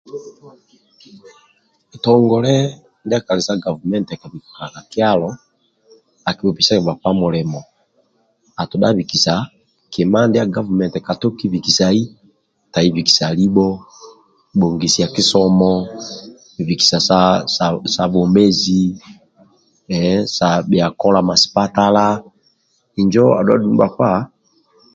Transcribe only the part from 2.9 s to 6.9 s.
ndia kali sa gavumenti kabika ka kyalo akibhupesiaga